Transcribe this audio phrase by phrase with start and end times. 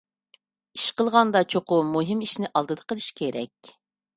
[0.77, 3.75] ئىش قىلغاندا چوقۇم مۇھىم ئىشنى ئالدىدا قىلىش كېرەك.